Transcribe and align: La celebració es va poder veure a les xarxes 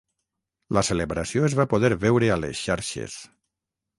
La 0.77 0.81
celebració 0.87 1.43
es 1.49 1.57
va 1.59 1.67
poder 1.75 1.91
veure 2.05 2.31
a 2.37 2.39
les 2.45 2.65
xarxes 2.69 3.21